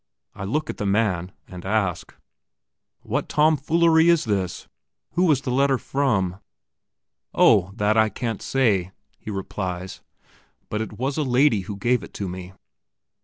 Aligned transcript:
I 0.33 0.45
look 0.45 0.71
at 0.71 0.77
the 0.77 0.85
man, 0.87 1.31
and 1.47 1.63
ask: 1.63 2.15
"What 3.01 3.29
tomfoolery 3.29 4.09
is 4.09 4.25
this? 4.25 4.67
Who 5.11 5.29
is 5.31 5.41
the 5.41 5.51
letter 5.51 5.77
from?" 5.77 6.37
"Oh, 7.35 7.71
that 7.75 7.97
I 7.97 8.09
can't 8.09 8.41
say!" 8.41 8.93
he 9.19 9.29
replies; 9.29 10.01
"but 10.69 10.81
it 10.81 10.97
was 10.97 11.17
a 11.17 11.21
lady 11.23 11.59
who 11.59 11.77
gave 11.77 12.01
it 12.01 12.15
to 12.15 12.27
me." 12.27 12.53